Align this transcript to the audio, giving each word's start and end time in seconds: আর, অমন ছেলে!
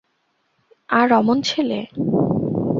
আর, 0.89 1.07
অমন 1.19 1.37
ছেলে! 1.41 1.79